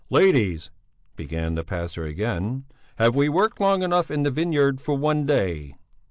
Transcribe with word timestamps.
"Ladies," 0.09 0.71
began 1.15 1.53
the 1.53 1.63
pastor 1.63 2.05
again, 2.05 2.65
"have 2.95 3.15
we 3.15 3.29
worked 3.29 3.61
long 3.61 3.83
enough 3.83 4.09
in 4.09 4.23
the 4.23 4.31
vineyard 4.31 4.81
for 4.81 4.97
one 4.97 5.27
day?" 5.27 5.75